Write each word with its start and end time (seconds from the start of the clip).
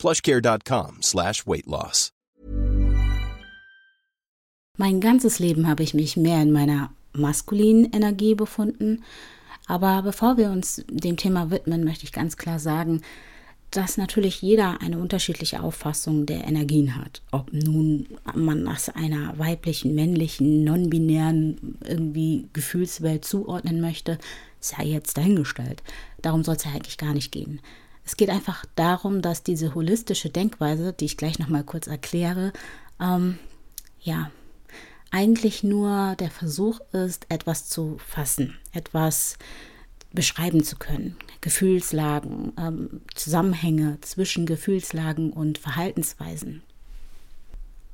plushcare.com 0.00 1.02
slash 1.02 1.46
weight 1.46 1.66
loss. 1.66 2.10
Mein 4.76 5.00
ganzes 5.00 5.38
Leben 5.38 5.68
habe 5.68 5.82
ich 5.82 5.92
mich 5.92 6.16
mehr 6.16 6.40
in 6.40 6.52
meiner 6.52 6.90
maskulinen 7.12 7.92
Energie 7.92 8.34
befunden. 8.34 9.04
Aber 9.66 10.02
bevor 10.02 10.38
wir 10.38 10.50
uns 10.50 10.82
dem 10.90 11.16
Thema 11.16 11.50
widmen, 11.50 11.84
möchte 11.84 12.04
ich 12.04 12.12
ganz 12.12 12.36
klar 12.36 12.58
sagen, 12.58 13.02
dass 13.70 13.98
natürlich 13.98 14.42
jeder 14.42 14.80
eine 14.80 14.98
unterschiedliche 14.98 15.62
Auffassung 15.62 16.26
der 16.26 16.44
Energien 16.44 16.96
hat. 16.96 17.22
Ob 17.30 17.52
nun 17.52 18.08
man 18.34 18.62
nach 18.62 18.88
einer 18.94 19.38
weiblichen, 19.38 19.94
männlichen, 19.94 20.64
non-binären 20.64 21.76
irgendwie 21.86 22.48
Gefühlswelt 22.52 23.24
zuordnen 23.24 23.80
möchte, 23.80 24.18
sei 24.58 24.84
jetzt 24.84 25.16
dahingestellt. 25.16 25.82
Darum 26.20 26.42
soll 26.42 26.56
es 26.56 26.64
ja 26.64 26.72
eigentlich 26.72 26.98
gar 26.98 27.14
nicht 27.14 27.30
gehen. 27.30 27.60
Es 28.10 28.16
geht 28.16 28.28
einfach 28.28 28.66
darum, 28.74 29.22
dass 29.22 29.44
diese 29.44 29.76
holistische 29.76 30.30
Denkweise, 30.30 30.92
die 30.92 31.04
ich 31.04 31.16
gleich 31.16 31.38
nochmal 31.38 31.62
kurz 31.62 31.86
erkläre, 31.86 32.52
ähm, 33.00 33.38
ja, 34.00 34.32
eigentlich 35.12 35.62
nur 35.62 36.16
der 36.18 36.32
Versuch 36.32 36.80
ist, 36.90 37.26
etwas 37.28 37.68
zu 37.68 37.98
fassen, 38.04 38.58
etwas 38.72 39.38
beschreiben 40.12 40.64
zu 40.64 40.74
können. 40.74 41.18
Gefühlslagen, 41.40 42.52
ähm, 42.58 43.00
Zusammenhänge 43.14 43.98
zwischen 44.00 44.44
Gefühlslagen 44.44 45.32
und 45.32 45.58
Verhaltensweisen. 45.58 46.64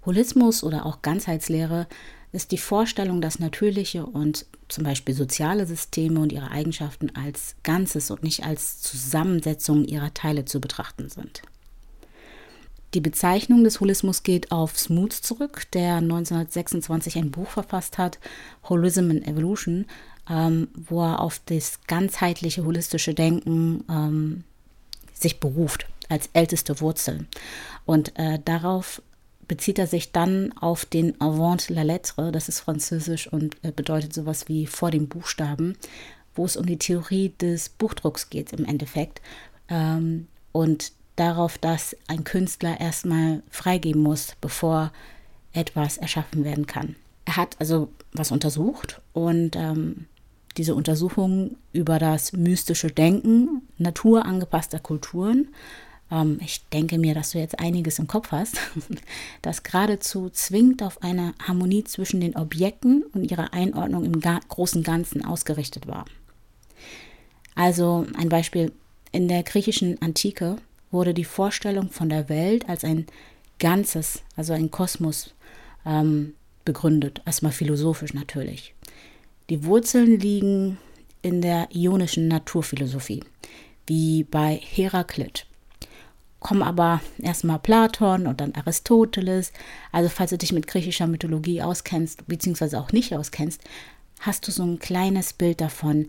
Holismus 0.06 0.64
oder 0.64 0.87
auch 0.87 1.03
Ganzheitslehre 1.03 1.87
ist 2.32 2.52
die 2.52 2.58
Vorstellung, 2.58 3.20
dass 3.20 3.38
natürliche 3.38 4.05
und 4.05 4.46
zum 4.69 4.84
Beispiel 4.84 5.14
soziale 5.14 5.66
Systeme 5.66 6.20
und 6.20 6.32
ihre 6.32 6.50
Eigenschaften 6.50 7.14
als 7.14 7.55
Ganzes 7.62 8.10
und 8.10 8.22
nicht 8.22 8.44
als 8.44 8.80
Zusammensetzung 8.80 9.84
ihrer 9.84 10.12
Teile 10.12 10.44
zu 10.44 10.60
betrachten 10.60 11.08
sind. 11.08 11.42
Die 12.94 13.00
Bezeichnung 13.00 13.64
des 13.64 13.80
Holismus 13.80 14.22
geht 14.22 14.52
auf 14.52 14.78
Smoot 14.78 15.12
zurück, 15.12 15.70
der 15.72 15.97
1926 15.97 17.16
ein 17.19 17.30
Buch 17.30 17.48
verfasst 17.48 17.98
hat, 17.98 18.19
Holism 18.69 19.10
and 19.10 19.27
Evolution, 19.27 19.86
ähm, 20.30 20.69
wo 20.74 21.02
er 21.02 21.20
auf 21.20 21.41
das 21.47 21.80
ganzheitliche 21.86 22.64
holistische 22.64 23.12
Denken 23.14 23.84
ähm, 23.91 24.44
sich 25.12 25.41
beruft 25.41 25.86
als 26.08 26.30
älteste 26.32 26.80
Wurzel. 26.80 27.27
Und 27.84 28.19
äh, 28.19 28.38
darauf 28.44 29.02
bezieht 29.48 29.78
er 29.78 29.86
sich 29.86 30.12
dann 30.12 30.52
auf 30.52 30.84
den 30.84 31.20
Avant 31.20 31.69
la 31.69 31.83
Lettre, 31.83 32.33
das 32.33 32.48
ist 32.48 32.61
französisch 32.61 33.33
und 33.33 33.56
äh, 33.62 33.72
bedeutet 33.72 34.12
sowas 34.12 34.48
wie 34.48 34.66
vor 34.66 34.91
dem 34.91 35.08
Buchstaben, 35.08 35.77
wo 36.34 36.44
es 36.44 36.56
um 36.56 36.66
die 36.66 36.78
Theorie 36.78 37.33
des 37.41 37.69
Buchdrucks 37.69 38.30
geht 38.30 38.53
im 38.53 38.64
Endeffekt. 38.64 39.20
Ähm, 39.69 40.28
und 40.53 40.92
darauf, 41.16 41.58
dass 41.58 41.97
ein 42.08 42.25
Künstler 42.25 42.80
erstmal 42.80 43.42
freigeben 43.50 44.03
muss, 44.03 44.34
bevor 44.41 44.92
etwas 45.53 45.97
erschaffen 45.97 46.44
werden 46.44 46.66
kann. 46.66 46.97
Er 47.25 47.36
hat 47.36 47.56
also 47.58 47.88
was 48.12 48.31
untersucht 48.31 49.00
und 49.12 49.56
ähm, 49.56 50.06
diese 50.56 50.75
Untersuchung 50.75 51.56
über 51.72 51.98
das 51.98 52.32
mystische 52.32 52.88
Denken 52.88 53.62
naturangepasster 53.78 54.78
Kulturen. 54.78 55.48
Ähm, 56.11 56.39
ich 56.43 56.67
denke 56.69 56.99
mir, 56.99 57.15
dass 57.15 57.31
du 57.31 57.39
jetzt 57.39 57.59
einiges 57.59 57.99
im 57.99 58.06
Kopf 58.06 58.31
hast, 58.31 58.59
das 59.43 59.62
geradezu 59.62 60.31
zwingend 60.31 60.83
auf 60.83 61.03
eine 61.03 61.34
Harmonie 61.43 61.84
zwischen 61.84 62.21
den 62.21 62.37
Objekten 62.37 63.05
und 63.12 63.31
ihrer 63.31 63.53
Einordnung 63.53 64.05
im 64.05 64.21
ga 64.21 64.41
großen 64.49 64.83
Ganzen 64.83 65.25
ausgerichtet 65.25 65.87
war. 65.87 66.05
Also 67.55 68.06
ein 68.16 68.28
Beispiel. 68.28 68.72
In 69.12 69.28
der 69.28 69.43
griechischen 69.45 70.00
Antike 70.03 70.56
wurde 70.91 71.15
die 71.15 71.25
Vorstellung 71.25 71.91
von 71.91 72.09
der 72.09 72.28
Welt 72.28 72.69
als 72.69 72.84
ein 72.84 73.06
Ganzes, 73.59 74.22
also 74.37 74.53
ein 74.53 74.71
Kosmos, 74.71 75.34
ähm, 75.87 76.34
begründet. 76.65 77.22
Erstmal 77.25 77.53
philosophisch 77.53 78.12
natürlich. 78.12 78.75
Die 79.49 79.65
Wurzeln 79.65 80.21
liegen 80.21 80.77
in 81.22 81.41
der 81.41 81.69
ionischen 81.75 82.28
Naturphilosophie, 82.28 83.25
wie 83.87 84.25
bei 84.25 84.61
Heraklit. 84.62 85.46
Kommen 86.41 86.62
aber 86.62 87.00
erstmal 87.19 87.58
Platon 87.58 88.26
und 88.26 88.41
dann 88.41 88.54
Aristoteles. 88.54 89.52
Also 89.92 90.08
falls 90.08 90.30
du 90.30 90.38
dich 90.38 90.52
mit 90.52 90.66
griechischer 90.66 91.06
Mythologie 91.06 91.62
auskennst, 91.62 92.26
beziehungsweise 92.26 92.78
auch 92.78 92.92
nicht 92.92 93.14
auskennst, 93.14 93.62
hast 94.20 94.47
du 94.47 94.52
so 94.52 94.62
ein 94.62 94.78
kleines 94.78 95.32
Bild 95.32 95.60
davon, 95.60 96.08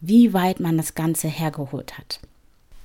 wie 0.00 0.32
weit 0.32 0.60
man 0.60 0.76
das 0.76 0.94
Ganze 0.94 1.28
hergeholt 1.28 1.98
hat. 1.98 2.20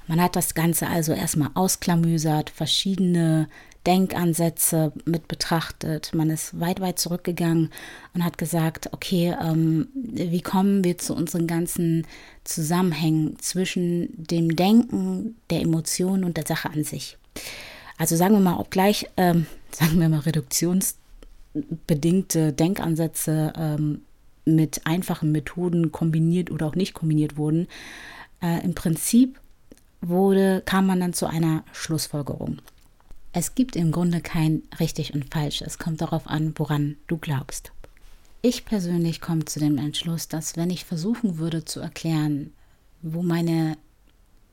Man 0.07 0.22
hat 0.22 0.35
das 0.35 0.53
Ganze 0.53 0.88
also 0.88 1.13
erstmal 1.13 1.52
ausklamüsert, 1.53 2.50
verschiedene 2.50 3.47
Denkansätze 3.86 4.92
mit 5.06 5.28
betrachtet. 5.28 6.14
Man 6.14 6.30
ist 6.30 6.59
weit, 6.59 6.81
weit 6.81 7.00
zurückgegangen 7.00 7.72
und 8.14 8.24
hat 8.24 8.38
gesagt, 8.38 8.90
okay, 8.92 9.36
ähm, 9.42 9.88
wie 9.94 10.42
kommen 10.42 10.84
wir 10.84 11.00
zu 11.00 11.16
unseren 11.16 11.47
ganzen 11.47 12.06
Zusammenhängen 12.44 13.40
zwischen 13.40 14.09
dem 14.24 14.56
Denken, 14.56 15.36
der 15.50 15.62
Emotion 15.62 16.24
und 16.24 16.38
der 16.38 16.46
Sache 16.46 16.70
an 16.70 16.84
sich. 16.84 17.18
Also 17.97 18.16
sagen 18.16 18.36
wir 18.36 18.41
mal, 18.41 18.59
obgleich, 18.59 19.08
ähm, 19.18 19.47
sagen 19.72 20.00
wir 20.00 20.09
mal, 20.09 20.20
reduktionsbedingte 20.20 22.53
Denkansätze 22.53 23.53
ähm, 23.58 24.02
mit 24.46 24.86
einfachen 24.86 25.31
Methoden 25.31 25.91
kombiniert 25.91 26.52
oder 26.52 26.68
auch 26.68 26.75
nicht 26.75 26.94
kombiniert 26.94 27.38
wurden, 27.38 27.68
äh, 28.41 28.64
im 28.64 28.75
Prinzip 28.75 29.40
wurde, 30.02 30.62
kam 30.66 30.86
man 30.88 31.00
dann 31.00 31.14
zu 31.14 31.28
einer 31.28 31.64
Schlussfolgerung. 31.72 32.59
Es 33.34 33.56
gibt 33.56 33.75
im 33.78 33.92
Grunde 33.92 34.19
kein 34.19 34.64
richtig 34.80 35.14
und 35.14 35.34
falsch. 35.34 35.62
Es 35.62 35.78
kommt 35.78 36.02
darauf 36.02 36.28
an, 36.28 36.53
woran 36.58 36.97
du 37.08 37.18
glaubst. 37.18 37.72
Ich 38.42 38.66
persönlich 38.66 39.22
komme 39.22 39.46
zu 39.46 39.59
dem 39.59 39.78
Entschluss, 39.78 40.28
dass 40.28 40.58
wenn 40.58 40.69
ich 40.69 40.84
versuchen 40.84 41.38
würde 41.38 41.64
zu 41.64 41.80
erklären, 41.80 42.52
wo 43.02 43.22
meine 43.22 43.78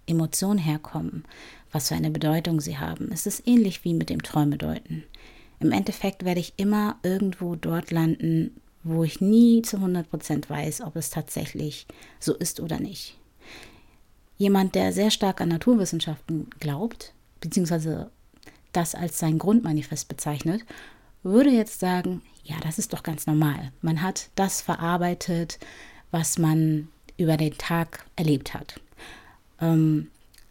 Emotionen 0.06 0.58
herkommen, 0.58 1.24
was 1.72 1.88
für 1.88 1.94
eine 1.94 2.10
Bedeutung 2.10 2.60
sie 2.60 2.78
haben, 2.78 3.08
ist 3.08 3.26
es 3.26 3.44
ähnlich 3.46 3.84
wie 3.84 3.94
mit 3.94 4.10
dem 4.10 4.22
Träumedeuten. 4.22 5.04
Im 5.60 5.72
Endeffekt 5.72 6.24
werde 6.24 6.40
ich 6.40 6.54
immer 6.56 6.96
irgendwo 7.02 7.56
dort 7.56 7.90
landen, 7.90 8.60
wo 8.84 9.02
ich 9.04 9.20
nie 9.20 9.62
zu 9.62 9.78
100% 9.78 10.48
weiß, 10.48 10.82
ob 10.82 10.94
es 10.96 11.10
tatsächlich 11.10 11.86
so 12.20 12.34
ist 12.34 12.60
oder 12.60 12.78
nicht. 12.78 13.18
Jemand, 14.36 14.76
der 14.76 14.92
sehr 14.92 15.10
stark 15.10 15.40
an 15.40 15.48
Naturwissenschaften 15.48 16.48
glaubt, 16.60 17.12
beziehungsweise 17.40 18.10
das 18.72 18.94
als 18.94 19.18
sein 19.18 19.38
Grundmanifest 19.38 20.08
bezeichnet, 20.08 20.64
würde 21.22 21.50
jetzt 21.50 21.80
sagen, 21.80 22.22
ja, 22.44 22.56
das 22.62 22.78
ist 22.78 22.92
doch 22.92 23.02
ganz 23.02 23.26
normal. 23.26 23.72
Man 23.82 24.02
hat 24.02 24.30
das 24.34 24.60
verarbeitet, 24.60 25.58
was 26.10 26.38
man 26.38 26.88
über 27.16 27.36
den 27.36 27.56
Tag 27.58 28.06
erlebt 28.16 28.54
hat. 28.54 28.80
Ähm, 29.60 30.08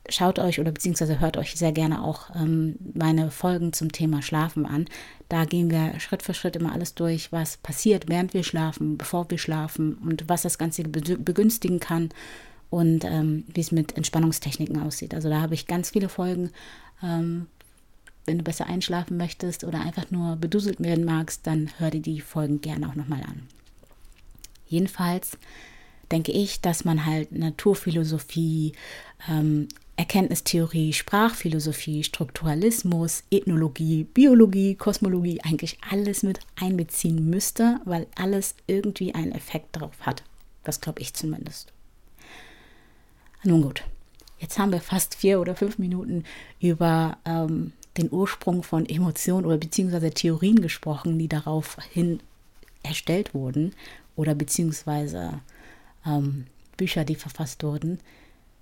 schaut 0.10 0.40
euch 0.40 0.60
oder 0.60 0.72
beziehungsweise 0.72 1.20
hört 1.20 1.38
euch 1.38 1.56
sehr 1.56 1.72
gerne 1.72 2.04
auch 2.04 2.30
ähm, 2.36 2.76
meine 2.94 3.32
Folgen 3.32 3.74
zum 3.74 3.92
Thema 3.92 4.22
Schlafen 4.22 4.66
an. 4.66 4.86
Da 5.30 5.46
gehen 5.46 5.72
wir 5.72 6.00
Schritt 6.00 6.24
für 6.24 6.34
Schritt 6.34 6.56
immer 6.56 6.72
alles 6.72 6.94
durch, 6.94 7.32
was 7.32 7.58
passiert, 7.58 8.08
während 8.08 8.34
wir 8.34 8.44
schlafen, 8.44 8.98
bevor 8.98 9.30
wir 9.30 9.38
schlafen 9.38 9.96
und 9.96 10.30
was 10.30 10.44
das 10.44 10.58
Ganze 10.58 10.84
begünstigen 10.84 11.80
kann 11.80 12.10
und 12.70 13.06
ähm, 13.06 13.46
wie 13.48 13.62
es 13.62 13.72
mit 13.72 13.98
Entspannungstechniken 13.98 14.82
aussieht. 14.82 15.14
Also 15.14 15.30
da 15.30 15.42
habe 15.42 15.54
ich 15.54 15.68
ganz 15.68 15.92
viele 15.92 16.10
Folgen. 16.10 16.52
Ähm, 17.02 17.48
wenn 18.28 18.38
du 18.38 18.44
besser 18.44 18.68
einschlafen 18.68 19.18
möchtest 19.18 19.64
oder 19.64 19.80
einfach 19.80 20.12
nur 20.12 20.36
beduselt 20.36 20.82
werden 20.82 21.06
magst, 21.06 21.48
dann 21.48 21.72
hör 21.80 21.90
dir 21.90 22.02
die 22.02 22.22
Folgen 22.22 22.62
gerne 22.62 22.88
auch 22.88 22.96
nochmal 22.96 23.24
an. 23.24 23.48
Jedenfalls 24.68 25.38
denke 26.12 26.34
ich, 26.34 26.62
dass 26.62 26.86
man 26.86 27.06
halt 27.06 27.32
Naturphilosophie, 27.32 28.74
ähm, 29.30 29.70
Erkenntnistheorie, 29.96 30.94
Sprachphilosophie, 30.94 32.04
Strukturalismus, 32.04 33.24
Ethnologie, 33.32 34.04
Biologie, 34.04 34.76
Kosmologie 34.76 35.42
eigentlich 35.42 35.80
alles 35.90 36.22
mit 36.22 36.40
einbeziehen 36.56 37.30
müsste, 37.30 37.80
weil 37.86 38.08
alles 38.16 38.56
irgendwie 38.68 39.16
einen 39.16 39.32
Effekt 39.32 39.76
darauf 39.76 40.02
hat. 40.02 40.24
Das 40.64 40.82
glaube 40.82 41.02
ich 41.02 41.14
zumindest. 41.14 41.72
Nun 43.44 43.62
gut, 43.62 43.84
jetzt 44.40 44.60
haben 44.60 44.72
wir 44.72 44.82
fast 44.82 45.16
vier 45.16 45.40
oder 45.40 45.56
fünf 45.56 45.80
Minuten 45.80 46.26
über 46.60 47.18
ähm, 47.26 47.72
den 47.98 48.12
Ursprung 48.12 48.64
von 48.64 48.86
Emotionen 48.86 49.46
oder 49.46 49.58
beziehungsweise 49.58 50.12
Theorien 50.12 50.62
gesprochen, 50.62 51.18
die 51.18 51.28
daraufhin 51.28 52.20
erstellt 52.84 53.34
wurden 53.34 53.74
oder 54.16 54.36
beziehungsweise 54.36 55.42
ähm, 56.06 56.46
Bücher, 56.78 57.06
die 57.06 57.16
verfasst 57.16 57.64
wurden, 57.64 58.00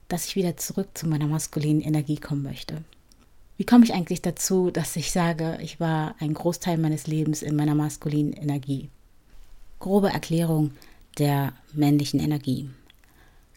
dass 0.07 0.27
ich 0.27 0.35
wieder 0.35 0.57
zurück 0.57 0.89
zu 0.93 1.07
meiner 1.07 1.27
maskulinen 1.27 1.81
Energie 1.81 2.17
kommen 2.17 2.43
möchte. 2.43 2.83
Wie 3.57 3.65
komme 3.65 3.85
ich 3.85 3.93
eigentlich 3.93 4.21
dazu, 4.21 4.69
dass 4.69 4.95
ich 4.95 5.11
sage, 5.11 5.57
ich 5.61 5.79
war 5.79 6.15
ein 6.19 6.33
Großteil 6.33 6.77
meines 6.77 7.07
Lebens 7.07 7.41
in 7.41 7.55
meiner 7.55 7.75
maskulinen 7.75 8.33
Energie? 8.33 8.89
Grobe 9.79 10.09
Erklärung 10.09 10.71
der 11.17 11.53
männlichen 11.73 12.19
Energie. 12.19 12.69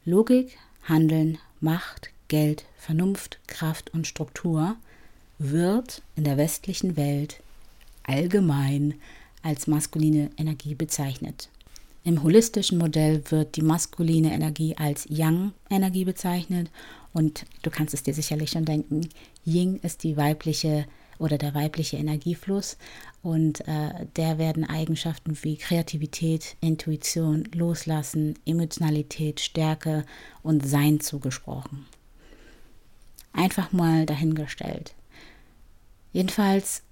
Logik, 0.05 0.57
Handeln, 0.85 1.39
Macht, 1.61 2.11
Geld, 2.29 2.65
Vernunft, 2.77 3.41
Kraft 3.47 3.93
und 3.93 4.07
Struktur 4.07 4.77
wird 5.39 6.03
in 6.17 6.25
der 6.25 6.37
westlichen 6.37 6.97
Welt 6.97 7.41
allgemein 8.03 8.95
als 9.43 9.67
maskuline 9.67 10.31
Energie 10.37 10.75
bezeichnet. 10.75 11.49
Im 12.05 12.23
holistischen 12.23 12.79
Modell 12.79 13.23
wird 13.31 13.57
die 13.57 13.63
maskuline 13.63 14.33
Energie 14.33 14.77
als 14.77 15.07
Yang-Energie 15.09 16.05
bezeichnet 16.05 16.71
und 17.13 17.45
du 17.63 17.71
kannst 17.71 17.95
es 17.95 18.03
dir 18.03 18.15
sicherlich 18.15 18.51
schon 18.51 18.65
denken, 18.65 19.09
Ying 19.45 19.77
ist 19.83 20.05
die 20.05 20.17
weibliche 20.17 20.87
oder 21.19 21.37
der 21.37 21.55
weibliche 21.55 21.97
Energiefluss 21.97 22.77
und 23.23 23.67
äh, 23.67 24.07
der 24.17 24.39
werden 24.39 24.65
Eigenschaften 24.65 25.37
wie 25.43 25.57
Kreativität, 25.57 26.57
Intuition, 26.61 27.45
Loslassen, 27.53 28.39
Emotionalität, 28.47 29.41
Stärke 29.41 30.05
und 30.43 30.67
Sein 30.67 31.01
zugesprochen. 31.01 31.87
Einfach 33.33 33.73
mal 33.73 34.07
dahingestellt. 34.07 34.95
Jedenfalls 36.13 36.83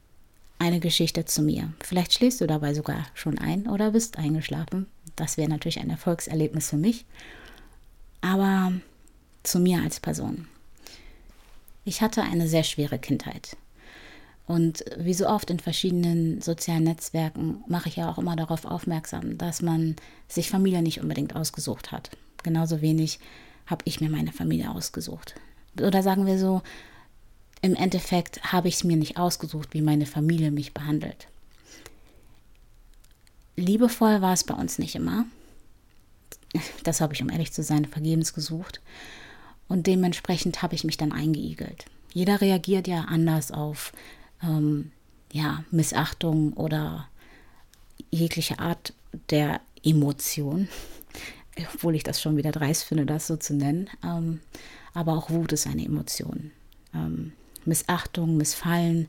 eine 0.59 0.81
Geschichte 0.81 1.25
zu 1.25 1.43
mir. 1.43 1.73
Vielleicht 1.81 2.15
schläfst 2.15 2.41
du 2.41 2.47
dabei 2.47 2.75
sogar 2.75 3.07
schon 3.15 3.39
ein 3.39 3.69
oder 3.69 3.91
bist 3.91 4.19
eingeschlafen. 4.19 4.87
Das 5.15 5.37
wäre 5.37 5.49
natürlich 5.49 5.81
ein 5.81 5.91
Erfolgserlebnis 5.91 6.71
für 6.71 6.77
mich. 6.77 7.05
Aber 8.21 8.73
zu 9.43 9.59
mir 9.59 9.83
als 9.83 10.01
Person. 10.01 10.49
Ich 11.85 12.01
hatte 12.03 12.23
eine 12.23 12.49
sehr 12.49 12.65
schwere 12.65 12.99
Kindheit. 12.99 13.57
Und 14.47 14.85
wie 14.97 15.15
so 15.15 15.29
oft 15.29 15.51
in 15.51 15.59
verschiedenen 15.61 16.41
sozialen 16.41 16.85
Netzwerken 16.85 17.65
mache 17.67 17.89
ich 17.89 17.97
ja 17.97 18.11
auch 18.11 18.19
immer 18.19 18.37
darauf 18.37 18.65
aufmerksam, 18.65 19.39
dass 19.39 19.61
man 19.61 19.97
sich 20.29 20.51
Familie 20.51 20.83
nicht 20.83 21.01
unbedingt 21.01 21.35
ausgesucht 21.35 21.93
hat. 21.93 22.11
Genauso 22.43 22.81
wenig 22.81 23.19
habe 23.67 23.83
ich 23.85 24.01
mir 24.01 24.09
meine 24.09 24.33
Familie 24.33 24.71
ausgesucht. 24.71 25.35
Oder 25.81 26.03
sagen 26.03 26.27
wir 26.27 26.39
so, 26.39 26.63
im 27.63 27.75
Endeffekt 27.75 28.53
habe 28.53 28.69
ich 28.69 28.75
es 28.75 28.85
mir 28.85 28.97
nicht 28.97 29.17
ausgesucht, 29.17 29.71
wie 29.73 29.83
meine 29.83 30.07
Familie 30.07 30.51
mich 30.51 30.75
behandelt. 30.75 31.27
Liebevoll 33.57 34.21
war 34.21 34.35
es 34.35 34.45
bei 34.45 34.55
uns 34.55 34.79
nicht 34.79 34.95
immer. 34.95 35.27
Das 36.85 37.01
habe 37.01 37.15
ich, 37.15 37.23
um 37.23 37.31
ehrlich 37.31 37.53
zu 37.53 37.63
sein, 37.63 37.85
vergebens 37.85 38.35
gesucht. 38.35 38.81
Und 39.69 39.87
dementsprechend 39.87 40.63
habe 40.63 40.75
ich 40.75 40.85
mich 40.85 40.97
dann 40.97 41.13
eingeigelt. 41.13 41.87
Jeder 42.13 42.41
reagiert 42.41 42.87
ja 42.87 43.03
anders 43.03 43.51
auf 43.51 43.93
ähm, 44.43 44.93
ja, 45.33 45.65
Missachtung 45.71 46.53
oder 46.53 47.09
jegliche 48.11 48.59
Art 48.59 48.93
der 49.31 49.61
Emotion, 49.83 50.69
obwohl 51.75 51.95
ich 51.95 52.05
das 52.05 52.21
schon 52.21 52.37
wieder 52.37 52.53
dreist 52.53 52.85
finde, 52.85 53.07
das 53.07 53.27
so 53.27 53.37
zu 53.37 53.55
nennen. 53.55 53.91
Ähm, 54.05 54.41
aber 54.95 55.15
auch 55.15 55.31
Wut 55.31 55.53
ist 55.53 55.67
eine 55.67 55.85
Emotion. 55.85 56.53
Ähm, 56.95 57.33
Missachtung, 57.67 58.37
Missfallen, 58.37 59.09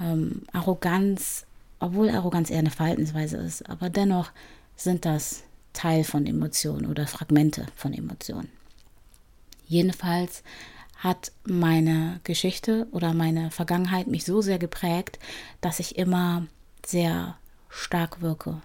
ähm, 0.00 0.42
Arroganz, 0.52 1.46
obwohl 1.80 2.10
Arroganz 2.10 2.50
eher 2.50 2.58
eine 2.58 2.70
Verhaltensweise 2.70 3.36
ist, 3.36 3.68
aber 3.68 3.90
dennoch 3.90 4.30
sind 4.76 5.04
das 5.04 5.44
Teil 5.72 6.04
von 6.04 6.26
Emotionen 6.26 6.86
oder 6.86 7.06
Fragmente 7.06 7.66
von 7.76 7.92
Emotionen. 7.92 8.48
Jedenfalls 9.66 10.42
hat 10.96 11.30
meine 11.44 12.20
Geschichte 12.24 12.88
oder 12.90 13.14
meine 13.14 13.50
Vergangenheit 13.50 14.08
mich 14.08 14.24
so 14.24 14.40
sehr 14.40 14.58
geprägt, 14.58 15.18
dass 15.60 15.78
ich 15.78 15.96
immer 15.96 16.46
sehr 16.84 17.36
stark 17.68 18.20
wirke. 18.20 18.60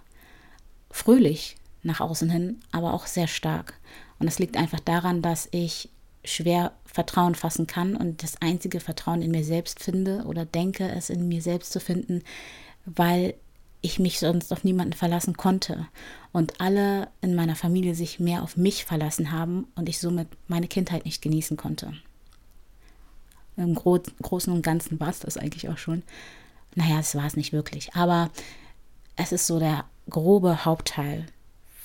Fröhlich 0.90 1.56
nach 1.82 2.00
außen 2.00 2.30
hin, 2.30 2.60
aber 2.72 2.94
auch 2.94 3.06
sehr 3.06 3.28
stark. 3.28 3.74
Und 4.18 4.26
das 4.26 4.38
liegt 4.38 4.56
einfach 4.56 4.80
daran, 4.80 5.22
dass 5.22 5.48
ich 5.52 5.90
schwer 6.24 6.72
Vertrauen 6.86 7.34
fassen 7.34 7.66
kann 7.66 7.96
und 7.96 8.22
das 8.22 8.40
einzige 8.40 8.80
Vertrauen 8.80 9.22
in 9.22 9.30
mir 9.30 9.44
selbst 9.44 9.82
finde 9.82 10.24
oder 10.24 10.44
denke, 10.44 10.88
es 10.88 11.10
in 11.10 11.28
mir 11.28 11.42
selbst 11.42 11.72
zu 11.72 11.80
finden, 11.80 12.22
weil 12.84 13.34
ich 13.80 13.98
mich 13.98 14.18
sonst 14.18 14.50
auf 14.52 14.64
niemanden 14.64 14.94
verlassen 14.94 15.36
konnte 15.36 15.86
und 16.32 16.60
alle 16.60 17.08
in 17.20 17.34
meiner 17.34 17.54
Familie 17.54 17.94
sich 17.94 18.18
mehr 18.18 18.42
auf 18.42 18.56
mich 18.56 18.86
verlassen 18.86 19.30
haben 19.30 19.66
und 19.74 19.88
ich 19.88 19.98
somit 19.98 20.28
meine 20.48 20.68
Kindheit 20.68 21.04
nicht 21.04 21.20
genießen 21.20 21.56
konnte. 21.56 21.92
Im 23.56 23.74
Gro 23.74 24.00
Großen 24.22 24.52
und 24.52 24.62
Ganzen 24.62 24.98
war 25.00 25.10
es 25.10 25.20
das 25.20 25.36
eigentlich 25.36 25.68
auch 25.68 25.78
schon. 25.78 26.02
Naja, 26.74 26.98
es 26.98 27.14
war 27.14 27.26
es 27.26 27.36
nicht 27.36 27.52
wirklich. 27.52 27.94
Aber 27.94 28.30
es 29.16 29.32
ist 29.32 29.46
so 29.46 29.58
der 29.58 29.84
grobe 30.08 30.64
Hauptteil 30.64 31.26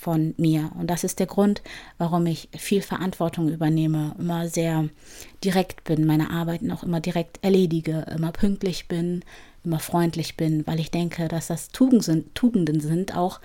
von 0.00 0.34
mir. 0.38 0.70
Und 0.78 0.88
das 0.88 1.04
ist 1.04 1.18
der 1.18 1.26
Grund, 1.26 1.62
warum 1.98 2.24
ich 2.24 2.48
viel 2.56 2.80
Verantwortung 2.80 3.50
übernehme, 3.50 4.16
immer 4.18 4.48
sehr 4.48 4.88
direkt 5.44 5.84
bin, 5.84 6.06
meine 6.06 6.30
Arbeiten 6.30 6.70
auch 6.72 6.82
immer 6.82 7.00
direkt 7.00 7.38
erledige, 7.44 8.06
immer 8.16 8.32
pünktlich 8.32 8.88
bin, 8.88 9.22
immer 9.62 9.78
freundlich 9.78 10.38
bin, 10.38 10.66
weil 10.66 10.80
ich 10.80 10.90
denke, 10.90 11.28
dass 11.28 11.48
das 11.48 11.68
Tugenden 11.68 12.00
sind, 12.00 12.34
Tugenden 12.34 12.80
sind 12.80 13.14
auch 13.14 13.40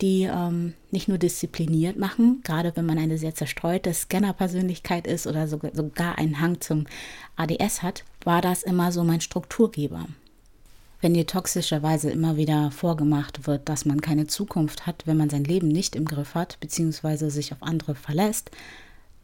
die 0.00 0.24
ähm, 0.24 0.74
nicht 0.90 1.08
nur 1.08 1.18
diszipliniert 1.18 1.96
machen, 1.96 2.40
gerade 2.44 2.72
wenn 2.74 2.84
man 2.84 2.98
eine 2.98 3.16
sehr 3.16 3.34
zerstreute 3.34 3.94
Scanner-Persönlichkeit 3.94 5.06
ist 5.06 5.26
oder 5.26 5.46
sogar, 5.46 5.70
sogar 5.72 6.18
einen 6.18 6.40
Hang 6.40 6.60
zum 6.60 6.86
ADS 7.36 7.82
hat, 7.82 8.04
war 8.24 8.42
das 8.42 8.64
immer 8.64 8.90
so 8.90 9.04
mein 9.04 9.20
Strukturgeber. 9.20 10.06
Wenn 11.04 11.12
dir 11.12 11.26
toxischerweise 11.26 12.10
immer 12.10 12.38
wieder 12.38 12.70
vorgemacht 12.70 13.46
wird, 13.46 13.68
dass 13.68 13.84
man 13.84 14.00
keine 14.00 14.26
Zukunft 14.26 14.86
hat, 14.86 15.02
wenn 15.06 15.18
man 15.18 15.28
sein 15.28 15.44
Leben 15.44 15.68
nicht 15.68 15.96
im 15.96 16.06
Griff 16.06 16.34
hat, 16.34 16.58
beziehungsweise 16.60 17.28
sich 17.30 17.52
auf 17.52 17.62
andere 17.62 17.94
verlässt, 17.94 18.50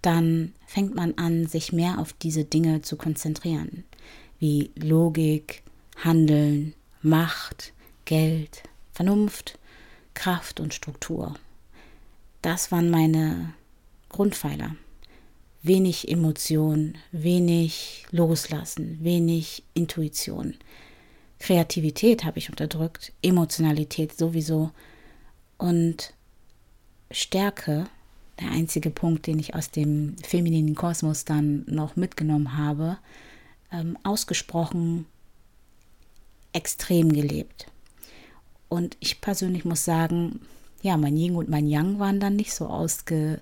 dann 0.02 0.52
fängt 0.66 0.94
man 0.94 1.14
an, 1.14 1.46
sich 1.46 1.72
mehr 1.72 1.98
auf 1.98 2.12
diese 2.12 2.44
Dinge 2.44 2.82
zu 2.82 2.96
konzentrieren, 2.96 3.84
wie 4.38 4.72
Logik, 4.76 5.62
Handeln, 5.96 6.74
Macht, 7.00 7.72
Geld, 8.04 8.62
Vernunft, 8.92 9.58
Kraft 10.12 10.60
und 10.60 10.74
Struktur. 10.74 11.34
Das 12.42 12.70
waren 12.70 12.90
meine 12.90 13.54
Grundpfeiler. 14.10 14.76
Wenig 15.62 16.10
Emotion, 16.10 16.98
wenig 17.10 18.04
Loslassen, 18.10 18.98
wenig 19.00 19.62
Intuition. 19.72 20.56
Kreativität 21.40 22.24
habe 22.24 22.38
ich 22.38 22.50
unterdrückt, 22.50 23.12
Emotionalität 23.22 24.16
sowieso 24.16 24.70
und 25.58 26.14
Stärke, 27.10 27.86
der 28.38 28.50
einzige 28.50 28.90
Punkt, 28.90 29.26
den 29.26 29.38
ich 29.38 29.54
aus 29.54 29.70
dem 29.70 30.16
femininen 30.22 30.74
Kosmos 30.74 31.24
dann 31.24 31.64
noch 31.66 31.96
mitgenommen 31.96 32.56
habe, 32.56 32.98
ähm, 33.72 33.98
ausgesprochen 34.02 35.06
extrem 36.52 37.12
gelebt. 37.12 37.66
Und 38.68 38.96
ich 39.00 39.20
persönlich 39.20 39.64
muss 39.64 39.84
sagen, 39.84 40.40
ja, 40.82 40.96
mein 40.96 41.16
Yin 41.16 41.36
und 41.36 41.48
mein 41.48 41.66
Yang 41.66 41.98
waren 41.98 42.20
dann 42.20 42.36
nicht 42.36 42.54
so 42.54 42.66
ausgereift 42.66 43.40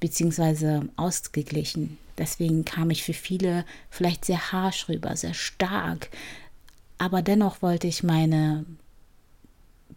bzw. 0.00 0.82
ausgeglichen. 0.96 1.98
Deswegen 2.18 2.64
kam 2.64 2.90
ich 2.90 3.02
für 3.02 3.14
viele 3.14 3.64
vielleicht 3.88 4.24
sehr 4.24 4.52
harsch 4.52 4.88
rüber, 4.88 5.16
sehr 5.16 5.34
stark. 5.34 6.10
Aber 7.00 7.22
dennoch 7.22 7.62
wollte 7.62 7.86
ich 7.86 8.02
meine 8.02 8.66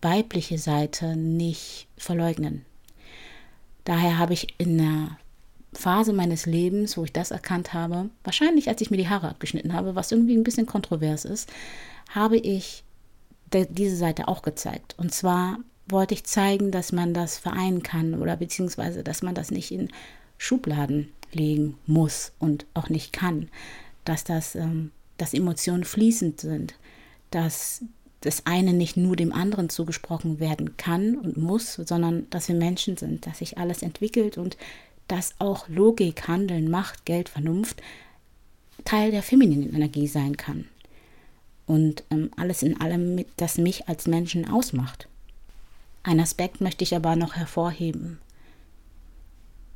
weibliche 0.02 0.58
Seite 0.58 1.18
nicht 1.18 1.88
verleugnen. 1.98 2.64
Daher 3.84 4.18
habe 4.18 4.32
ich 4.32 4.56
in 4.58 4.80
einer 4.80 5.18
Phase 5.74 6.14
meines 6.14 6.46
Lebens, 6.46 6.96
wo 6.96 7.04
ich 7.04 7.12
das 7.12 7.32
erkannt 7.32 7.74
habe, 7.74 8.10
wahrscheinlich 8.24 8.70
als 8.70 8.80
ich 8.80 8.90
mir 8.90 8.96
die 8.96 9.10
Haare 9.10 9.28
abgeschnitten 9.28 9.74
habe, 9.74 9.96
was 9.96 10.14
irgendwie 10.14 10.38
ein 10.38 10.46
bisschen 10.46 10.66
kontrovers 10.66 11.26
ist, 11.26 11.52
habe 12.10 12.38
ich 12.38 12.86
diese 13.52 13.98
Seite 13.98 14.30
auch 14.30 14.42
gezeigt. 14.42 14.96
Und 14.98 15.14
zwar 15.14 15.58
wollte 15.90 16.14
ich 16.14 16.24
zeigen, 16.24 16.72
dass 16.72 16.94
man 16.94 17.14
das 17.14 17.38
vereinen 17.38 17.84
kann 17.84 18.14
oder 18.14 18.38
beziehungsweise, 18.38 19.04
dass 19.04 19.24
man 19.24 19.36
das 19.36 19.52
nicht 19.52 19.72
in 19.72 19.90
Schubladen 20.38 21.12
legen 21.34 21.78
muss 21.86 22.32
und 22.40 22.66
auch 22.74 22.88
nicht 22.88 23.12
kann. 23.12 23.50
Dass 24.06 24.24
das, 24.24 24.56
ähm, 24.56 24.92
dass 25.18 25.34
Emotionen 25.34 25.84
fließend 25.84 26.40
sind, 26.40 26.76
dass 27.34 27.84
das 28.22 28.46
eine 28.46 28.74
nicht 28.74 28.96
nur 28.96 29.16
dem 29.16 29.34
anderen 29.34 29.70
zugesprochen 29.70 30.40
werden 30.40 30.78
kann 30.78 31.18
und 31.18 31.36
muss, 31.38 31.74
sondern 31.74 32.30
dass 32.30 32.48
wir 32.48 32.56
Menschen 32.56 32.96
sind, 32.96 33.26
dass 33.26 33.40
sich 33.40 33.58
alles 33.58 33.82
entwickelt 33.82 34.38
und 34.38 34.58
dass 35.08 35.36
auch 35.40 35.68
Logik, 35.68 36.28
Handeln, 36.28 36.70
Macht, 36.70 37.06
Geld, 37.06 37.28
Vernunft 37.28 37.82
Teil 38.86 39.12
der 39.12 39.24
femininen 39.24 39.74
Energie 39.74 40.08
sein 40.08 40.38
kann. 40.38 40.66
und 41.66 42.04
ähm, 42.10 42.30
alles 42.36 42.64
in 42.64 42.80
allem, 42.82 43.24
das 43.38 43.58
mich 43.58 43.88
als 43.88 44.08
Menschen 44.08 44.50
ausmacht. 44.50 45.08
Ein 46.04 46.20
Aspekt 46.20 46.60
möchte 46.60 46.84
ich 46.84 46.96
aber 46.96 47.16
noch 47.16 47.36
hervorheben. 47.36 48.20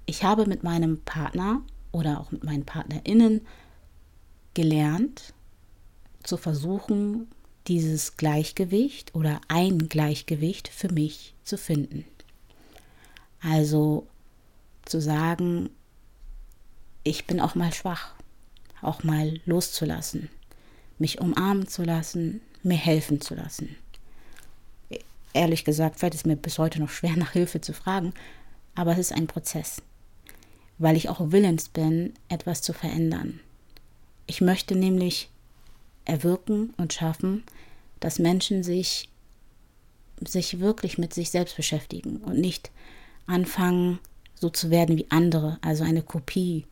Ich 0.05 0.23
habe 0.23 0.45
mit 0.45 0.63
meinem 0.63 0.99
Partner 1.01 1.61
oder 1.91 2.19
auch 2.19 2.31
mit 2.31 2.43
meinen 2.43 2.65
PartnerInnen 2.65 3.41
gelernt, 4.53 5.33
zu 6.23 6.35
versuchen, 6.35 7.27
dieses 7.67 8.17
Gleichgewicht 8.17 9.13
oder 9.15 9.41
ein 9.47 9.89
Gleichgewicht 9.89 10.67
für 10.67 10.91
mich 10.91 11.33
zu 11.43 11.57
finden. 11.57 12.05
Also 13.41 14.07
zu 14.85 15.01
sagen, 15.01 15.69
ich 17.03 17.25
bin 17.25 17.39
auch 17.39 17.55
mal 17.55 17.73
schwach, 17.73 18.13
auch 18.81 19.03
mal 19.03 19.39
loszulassen, 19.45 20.29
mich 20.97 21.19
umarmen 21.21 21.67
zu 21.67 21.83
lassen, 21.83 22.41
mir 22.63 22.77
helfen 22.77 23.21
zu 23.21 23.35
lassen. 23.35 23.75
Ehrlich 25.33 25.65
gesagt 25.65 25.99
fällt 25.99 26.15
es 26.15 26.25
mir 26.25 26.35
bis 26.35 26.57
heute 26.57 26.79
noch 26.79 26.89
schwer, 26.89 27.11
nach 27.15 27.31
Hilfe 27.31 27.61
zu 27.61 27.73
fragen, 27.73 28.13
aber 28.75 28.93
es 28.93 28.99
ist 28.99 29.13
ein 29.13 29.27
Prozess, 29.27 29.81
weil 30.77 30.95
ich 30.95 31.09
auch 31.09 31.31
willens 31.31 31.69
bin, 31.69 32.13
etwas 32.29 32.61
zu 32.61 32.73
verändern. 32.73 33.39
Ich 34.25 34.41
möchte 34.41 34.75
nämlich 34.75 35.29
erwirken 36.07 36.73
und 36.77 36.93
schaffen, 36.93 37.43
dass 37.99 38.19
Menschen 38.19 38.63
sich, 38.63 39.09
sich 40.25 40.59
wirklich 40.59 40.97
mit 40.97 41.13
sich 41.13 41.29
selbst 41.29 41.55
beschäftigen 41.55 42.17
und 42.17 42.39
nicht 42.39 42.71
anfangen, 43.25 43.99
so 44.35 44.49
zu 44.49 44.69
werden 44.69 44.97
wie 44.97 45.07
andere, 45.09 45.57
also 45.61 45.83
eine 45.83 46.03
Kopie, 46.03 46.65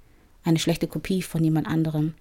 eine 0.43 0.59
schlechte 0.59 0.87
Kopie 0.87 1.21
von 1.21 1.43
jemand 1.43 1.67
anderem. 1.67 2.13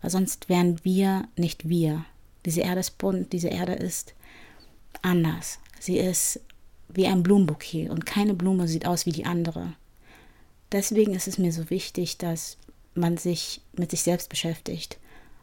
Weil 0.00 0.10
sonst 0.10 0.48
wären 0.48 0.82
wir 0.84 1.28
nicht 1.36 1.68
wir. 1.68 2.04
Diese 2.44 2.62
Erde 2.62 2.80
ist 2.80 2.98
bunt, 2.98 3.32
diese 3.32 3.48
Erde 3.48 3.74
ist 3.74 4.14
anders. 5.02 5.58
Sie 5.78 5.98
ist 5.98 6.40
wie 6.88 7.06
ein 7.06 7.22
Blumenbouquet 7.22 7.90
und 7.90 8.06
keine 8.06 8.34
Blume 8.34 8.66
sieht 8.66 8.86
aus 8.86 9.06
wie 9.06 9.12
die 9.12 9.26
andere. 9.26 9.74
Deswegen 10.72 11.14
ist 11.14 11.28
es 11.28 11.38
mir 11.38 11.52
so 11.52 11.70
wichtig, 11.70 12.18
dass 12.18 12.56
man 12.94 13.16
sich 13.16 13.60
mit 13.72 13.90
sich 13.90 14.02
selbst 14.02 14.28
beschäftigt 14.28 14.98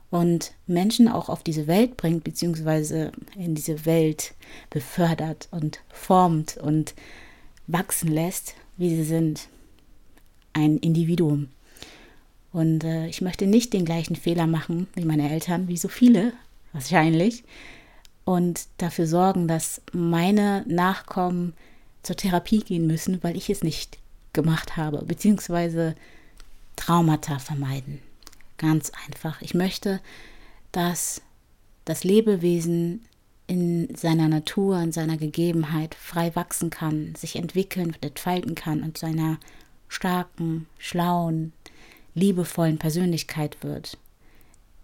und 0.10 0.54
Menschen 0.68 1.08
auch 1.08 1.30
auf 1.30 1.44
diese 1.44 1.68
Welt 1.68 1.98
bringt, 1.98 2.24
beziehungsweise 2.24 3.12
in 3.36 3.56
diese 3.56 3.86
Welt 3.86 4.34
befördert 4.70 5.48
und 5.52 5.82
formt 5.90 6.58
und 6.58 6.94
wachsen 7.68 8.12
lässt, 8.12 8.56
wie 8.78 8.96
sie 8.96 9.04
sind. 9.04 9.50
Ein 10.54 10.78
Individuum. 10.78 11.50
Und 12.52 12.84
äh, 12.84 13.08
ich 13.08 13.22
möchte 13.22 13.46
nicht 13.46 13.74
den 13.74 13.86
gleichen 13.86 14.16
Fehler 14.16 14.48
machen 14.48 14.88
wie 14.96 15.06
meine 15.06 15.30
Eltern, 15.30 15.68
wie 15.68 15.78
so 15.78 15.88
viele 15.88 16.34
wahrscheinlich, 16.74 17.44
und 18.24 18.68
dafür 18.78 19.08
sorgen, 19.08 19.48
dass 19.48 19.82
meine 19.94 20.66
Nachkommen 20.68 21.54
zur 22.04 22.16
Therapie 22.16 22.60
gehen 22.60 22.88
müssen, 22.88 23.24
weil 23.24 23.38
ich 23.38 23.50
es 23.50 23.64
nicht 23.64 24.00
gemacht 24.34 24.76
habe, 24.76 25.04
beziehungsweise 25.06 25.96
Traumata 26.76 27.40
vermeiden. 27.40 28.02
Ganz 28.58 28.92
einfach. 29.06 29.42
Ich 29.42 29.54
möchte, 29.54 30.02
dass 30.72 31.22
das 31.86 32.04
Lebewesen 32.04 33.06
in 33.48 33.96
seiner 33.96 34.28
Natur, 34.28 34.80
in 34.80 34.92
seiner 34.92 35.18
Gegebenheit 35.18 35.96
frei 35.96 36.36
wachsen 36.36 36.70
kann, 36.70 37.16
sich 37.16 37.38
entwickeln 37.38 37.88
und 37.88 38.04
entfalten 38.04 38.56
kann 38.56 38.84
und 38.84 38.98
zu 38.98 39.06
einer 39.06 39.40
starken, 39.88 40.68
schlauen, 40.78 41.54
liebevollen 42.14 42.78
Persönlichkeit 42.78 43.64
wird, 43.64 43.98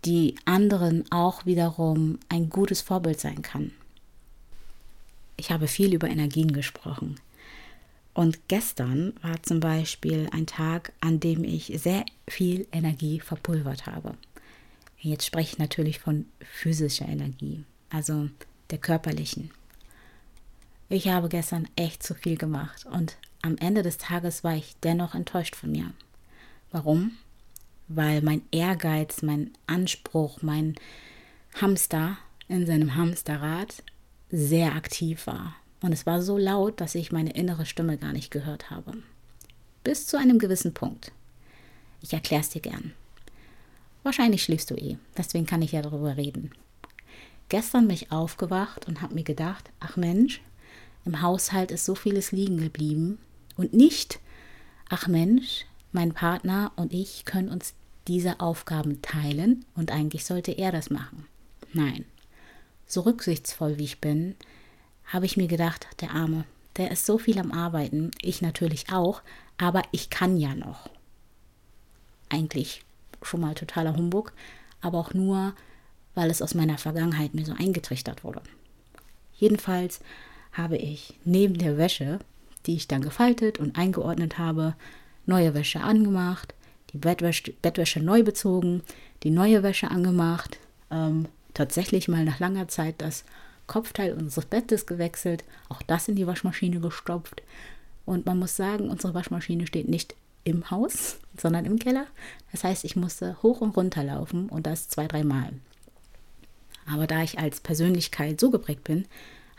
die 0.06 0.36
anderen 0.46 1.12
auch 1.12 1.46
wiederum 1.46 2.20
ein 2.30 2.50
gutes 2.50 2.82
Vorbild 2.82 3.20
sein 3.20 3.42
kann. 3.42 3.72
Ich 5.36 5.52
habe 5.52 5.68
viel 5.68 5.94
über 5.94 6.10
Energien 6.10 6.54
gesprochen. 6.54 7.20
Und 8.14 8.48
gestern 8.48 9.14
war 9.22 9.42
zum 9.42 9.60
Beispiel 9.60 10.30
ein 10.32 10.46
Tag, 10.46 10.94
an 11.02 11.20
dem 11.20 11.44
ich 11.44 11.74
sehr 11.76 12.06
viel 12.28 12.68
Energie 12.72 13.20
verpulvert 13.20 13.88
habe. 13.88 14.16
Jetzt 15.00 15.26
spreche 15.26 15.54
ich 15.54 15.60
natürlich 15.60 16.00
von 16.00 16.26
physischer 16.40 17.08
Energie, 17.08 17.64
also 17.90 18.30
der 18.70 18.78
körperlichen. 18.78 19.52
Ich 20.90 21.08
habe 21.08 21.28
gestern 21.28 21.68
echt 21.76 22.04
zu 22.04 22.14
viel 22.14 22.38
gemacht 22.38 22.86
und 22.86 23.18
am 23.42 23.58
Ende 23.58 23.82
des 23.82 23.98
Tages 23.98 24.44
war 24.44 24.56
ich 24.56 24.76
dennoch 24.84 25.16
enttäuscht 25.16 25.56
von 25.56 25.72
mir. 25.72 25.92
Warum? 26.72 27.12
Weil 27.88 28.22
mein 28.22 28.44
Ehrgeiz, 28.52 29.24
mein 29.24 29.52
Anspruch, 29.66 30.42
mein 30.42 30.76
Hamster 31.60 32.18
in 32.48 32.66
seinem 32.66 32.96
Hamsterrad 32.96 33.84
sehr 34.30 34.76
aktiv 34.76 35.26
war 35.28 35.56
und 35.84 35.92
es 35.92 36.06
war 36.06 36.22
so 36.22 36.38
laut, 36.38 36.80
dass 36.80 36.96
ich 36.96 37.12
meine 37.12 37.34
innere 37.34 37.66
Stimme 37.66 37.98
gar 37.98 38.14
nicht 38.14 38.32
gehört 38.32 38.72
habe. 38.72 38.94
Bis 39.84 40.08
zu 40.08 40.18
einem 40.18 40.40
gewissen 40.40 40.74
Punkt. 40.74 41.12
Ich 42.02 42.14
erkläre 42.14 42.42
es 42.42 42.50
dir 42.50 42.62
gern. 42.62 42.94
Wahrscheinlich 44.02 44.44
schläfst 44.44 44.72
du 44.72 44.76
eh, 44.76 44.98
deswegen 45.18 45.46
kann 45.46 45.62
ich 45.62 45.74
ja 45.74 45.82
darüber 45.82 46.16
reden. 46.16 46.52
Gestern 47.50 47.88
bin 47.88 47.96
ich 47.96 48.14
aufgewacht 48.14 48.88
und 48.88 49.02
habe 49.02 49.14
mir 49.14 49.26
gedacht, 49.26 49.70
ach 49.82 49.98
Mensch, 49.98 50.42
im 51.04 51.22
Haushalt 51.22 51.70
ist 51.70 51.84
so 51.84 51.96
vieles 51.96 52.32
liegen 52.32 52.58
geblieben 52.58 53.20
und 53.58 53.74
nicht, 53.74 54.22
ach 54.88 55.10
Mensch, 55.10 55.66
mein 55.92 56.14
Partner 56.14 56.72
und 56.78 56.94
ich 56.94 57.26
können 57.26 57.50
uns 57.50 57.74
diese 58.08 58.40
Aufgaben 58.40 59.02
teilen 59.02 59.66
und 59.76 59.92
eigentlich 59.92 60.24
sollte 60.24 60.54
er 60.54 60.72
das 60.72 60.90
machen. 60.90 61.26
Nein, 61.74 62.06
so 62.88 63.02
rücksichtsvoll 63.02 63.78
wie 63.78 63.84
ich 63.84 64.00
bin, 64.00 64.36
habe 65.06 65.26
ich 65.26 65.38
mir 65.38 65.48
gedacht, 65.48 65.88
der 66.02 66.12
Arme, 66.12 66.46
der 66.78 66.92
ist 66.92 67.06
so 67.06 67.18
viel 67.18 67.38
am 67.40 67.52
Arbeiten, 67.52 68.12
ich 68.22 68.42
natürlich 68.42 68.92
auch, 68.92 69.22
aber 69.58 69.84
ich 69.92 70.10
kann 70.10 70.38
ja 70.38 70.56
noch. 70.56 70.90
Eigentlich 72.30 72.82
schon 73.22 73.42
mal 73.42 73.54
totaler 73.54 73.96
Humbug, 73.96 74.34
aber 74.82 74.98
auch 75.00 75.14
nur, 75.14 75.54
weil 76.16 76.30
es 76.30 76.42
aus 76.42 76.56
meiner 76.56 76.78
Vergangenheit 76.78 77.34
mir 77.34 77.46
so 77.46 77.54
eingetrichtert 77.54 78.24
wurde. 78.24 78.42
Jedenfalls 79.36 80.00
habe 80.52 80.78
ich 80.78 81.20
neben 81.26 81.58
der 81.58 81.78
Wäsche, 81.78 82.20
die 82.66 82.76
ich 82.76 82.88
dann 82.88 83.02
gefaltet 83.02 83.60
und 83.60 83.78
eingeordnet 83.78 84.38
habe, 84.38 84.76
neue 85.26 85.54
Wäsche 85.54 85.82
angemacht, 85.82 86.54
die 86.92 86.98
Bettwäsche, 86.98 87.54
Bettwäsche 87.62 88.00
neu 88.00 88.24
bezogen, 88.24 88.84
die 89.24 89.32
neue 89.32 89.64
Wäsche 89.64 89.90
angemacht, 89.90 90.58
ähm, 90.92 91.28
tatsächlich 91.54 92.08
mal 92.08 92.24
nach 92.26 92.40
langer 92.40 92.68
Zeit 92.68 92.96
das 93.00 93.26
Kopfteil 93.68 94.14
unseres 94.14 94.46
Bettes 94.46 94.86
gewechselt, 94.86 95.44
auch 95.70 95.82
das 95.82 96.08
in 96.08 96.16
die 96.16 96.28
Waschmaschine 96.28 96.80
gestopft. 96.80 97.42
Und 98.06 98.26
man 98.26 98.40
muss 98.40 98.56
sagen, 98.56 98.90
unsere 98.90 99.14
Waschmaschine 99.14 99.68
steht 99.68 99.88
nicht 99.88 100.16
im 100.44 100.70
Haus, 100.70 101.20
sondern 101.38 101.66
im 101.66 101.80
Keller. 101.80 102.06
Das 102.52 102.64
heißt, 102.64 102.84
ich 102.84 102.96
musste 102.96 103.42
hoch 103.42 103.62
und 103.62 103.76
runter 103.78 104.04
laufen 104.04 104.50
und 104.50 104.68
das 104.68 104.90
zwei, 104.90 105.08
dreimal. 105.08 105.54
Aber 106.86 107.08
da 107.08 107.24
ich 107.24 107.40
als 107.40 107.62
Persönlichkeit 107.62 108.40
so 108.40 108.52
geprägt 108.52 108.84
bin, 108.84 109.06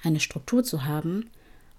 eine 0.03 0.21
Struktur 0.21 0.63
zu 0.63 0.85
haben 0.85 1.31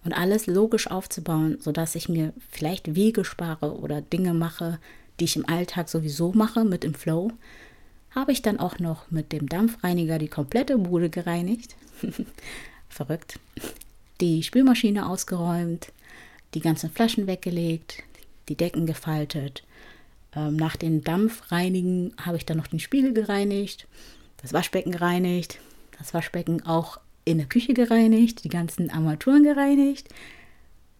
und 0.04 0.14
alles 0.14 0.48
logisch 0.48 0.90
aufzubauen, 0.90 1.58
sodass 1.60 1.96
ich 1.96 2.10
mir 2.10 2.34
vielleicht 2.50 2.96
Wege 2.96 3.24
spare 3.24 3.78
oder 3.78 4.02
Dinge 4.02 4.34
mache, 4.34 4.80
die 5.20 5.26
ich 5.26 5.36
im 5.36 5.48
Alltag 5.48 5.90
sowieso 5.90 6.34
mache, 6.34 6.66
mit 6.66 6.84
im 6.84 6.96
Flow, 6.96 7.32
habe 8.16 8.32
ich 8.32 8.42
dann 8.42 8.60
auch 8.60 8.80
noch 8.80 9.12
mit 9.12 9.32
dem 9.32 9.48
Dampfreiniger 9.48 10.18
die 10.18 10.30
komplette 10.30 10.78
Bude 10.78 11.10
gereinigt. 11.10 11.76
Verrückt. 12.90 13.40
Die 14.22 14.42
Spülmaschine 14.42 15.08
ausgeräumt, 15.08 15.92
die 16.54 16.62
ganzen 16.62 16.90
Flaschen 16.90 17.28
weggelegt, 17.28 18.04
die 18.48 18.56
Decken 18.56 18.86
gefaltet. 18.86 19.64
Ähm, 20.34 20.56
nach 20.56 20.78
dem 20.78 21.04
Dampfreinigen 21.04 22.14
habe 22.20 22.38
ich 22.38 22.46
dann 22.46 22.58
noch 22.58 22.68
den 22.68 22.80
Spiegel 22.80 23.14
gereinigt, 23.14 23.88
das 24.42 24.54
Waschbecken 24.54 24.92
gereinigt, 24.92 25.60
das 25.98 26.14
Waschbecken 26.14 26.66
auch 26.66 27.00
in 27.26 27.38
der 27.38 27.48
Küche 27.48 27.74
gereinigt, 27.74 28.44
die 28.44 28.50
ganzen 28.50 28.90
Armaturen 28.90 29.44
gereinigt, 29.44 30.08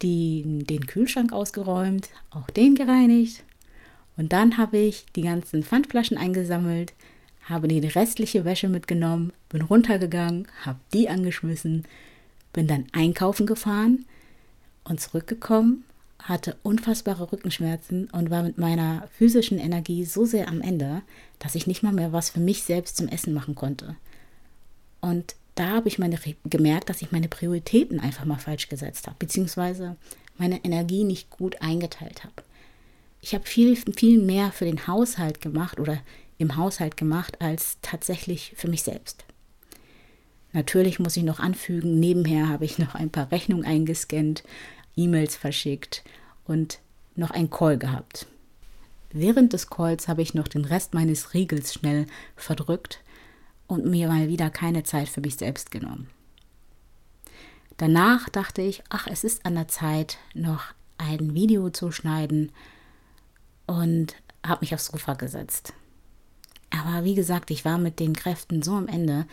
die, 0.02 0.44
den 0.44 0.86
Kühlschrank 0.88 1.32
ausgeräumt, 1.32 2.10
auch 2.32 2.50
den 2.50 2.76
gereinigt. 2.76 3.44
Und 4.18 4.34
dann 4.34 4.58
habe 4.58 4.78
ich 4.78 5.06
die 5.16 5.24
ganzen 5.24 5.64
Pfandflaschen 5.64 6.18
eingesammelt, 6.18 6.94
habe 7.44 7.68
die 7.68 7.80
restliche 7.80 8.46
Wäsche 8.46 8.70
mitgenommen, 8.70 9.34
bin 9.50 9.62
runtergegangen, 9.62 10.48
habe 10.64 10.80
die 10.94 11.10
angeschmissen, 11.10 11.86
bin 12.54 12.68
dann 12.68 12.86
einkaufen 12.92 13.46
gefahren 13.46 14.06
und 14.84 15.00
zurückgekommen, 15.00 15.84
hatte 16.20 16.56
unfassbare 16.64 17.32
Rückenschmerzen 17.32 18.10
und 18.12 18.30
war 18.32 18.42
mit 18.42 18.58
meiner 18.58 19.08
physischen 19.16 19.60
Energie 19.60 20.06
so 20.06 20.26
sehr 20.26 20.48
am 20.48 20.62
Ende, 20.62 21.02
dass 21.38 21.56
ich 21.56 21.68
nicht 21.68 21.84
mal 21.84 21.94
mehr 21.94 22.14
was 22.14 22.32
für 22.32 22.40
mich 22.40 22.64
selbst 22.64 22.98
zum 22.98 23.08
Essen 23.08 23.34
machen 23.34 23.54
konnte. 23.54 23.96
Und 25.02 25.36
da 25.54 25.68
habe 25.70 25.88
ich 25.88 26.00
meine, 26.00 26.18
gemerkt, 26.46 26.90
dass 26.90 27.02
ich 27.02 27.12
meine 27.12 27.28
Prioritäten 27.28 28.00
einfach 28.00 28.26
mal 28.26 28.38
falsch 28.38 28.70
gesetzt 28.70 29.06
habe, 29.08 29.18
beziehungsweise 29.20 29.98
meine 30.38 30.64
Energie 30.66 31.04
nicht 31.04 31.30
gut 31.30 31.62
eingeteilt 31.62 32.24
habe. 32.24 32.45
Ich 33.26 33.34
habe 33.34 33.44
viel, 33.44 33.76
viel 33.76 34.22
mehr 34.22 34.52
für 34.52 34.66
den 34.66 34.86
Haushalt 34.86 35.42
gemacht 35.42 35.80
oder 35.80 35.98
im 36.38 36.58
Haushalt 36.58 36.96
gemacht 36.96 37.42
als 37.42 37.80
tatsächlich 37.82 38.54
für 38.56 38.68
mich 38.68 38.84
selbst. 38.84 39.26
Natürlich 40.54 41.00
muss 41.00 41.18
ich 41.18 41.24
noch 41.24 41.40
anfügen, 41.40 42.00
nebenher 42.00 42.50
habe 42.50 42.66
ich 42.66 42.78
noch 42.78 42.94
ein 42.94 43.10
paar 43.10 43.32
Rechnungen 43.32 43.66
eingescannt, 43.66 44.44
E-Mails 44.96 45.36
verschickt 45.36 46.04
und 46.46 46.78
noch 47.16 47.32
einen 47.32 47.50
Call 47.50 47.80
gehabt. 47.80 48.28
Während 49.12 49.54
des 49.54 49.72
Calls 49.72 50.08
habe 50.08 50.22
ich 50.22 50.36
noch 50.36 50.48
den 50.48 50.64
Rest 50.64 50.94
meines 50.94 51.34
Riegels 51.34 51.74
schnell 51.74 52.06
verdrückt 52.36 53.02
und 53.66 53.88
mir 53.88 54.08
mal 54.08 54.28
wieder 54.28 54.52
keine 54.52 54.84
Zeit 54.84 55.10
für 55.10 55.22
mich 55.22 55.38
selbst 55.38 55.72
genommen. 55.72 56.12
Danach 57.78 58.30
dachte 58.30 58.62
ich, 58.62 58.84
ach, 58.90 59.08
es 59.08 59.24
ist 59.24 59.48
an 59.48 59.56
der 59.56 59.68
Zeit, 59.68 60.20
noch 60.36 60.66
ein 61.00 61.34
Video 61.34 61.72
zu 61.72 61.92
schneiden 61.92 62.52
und 63.66 64.16
habe 64.46 64.62
mich 64.62 64.74
aufs 64.74 64.88
Sofa 64.88 65.14
gesetzt. 65.14 65.74
Aber 66.70 67.04
wie 67.04 67.16
gesagt, 67.16 67.52
ich 67.52 67.66
war 67.66 67.78
mit 67.78 68.00
den 68.00 68.14
Kräften 68.14 68.62
so 68.62 68.74
am 68.74 68.88
Ende, 68.88 69.26